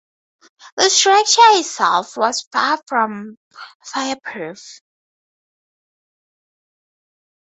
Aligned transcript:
The 0.77 0.89
structure 0.89 1.59
itself 1.59 2.17
was 2.17 2.47
far 2.51 2.79
from 2.87 3.37
fireproof. 3.83 4.81